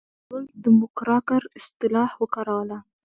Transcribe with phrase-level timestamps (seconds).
[0.31, 2.77] روزولټ د موکراکر اصطلاح وکاروله.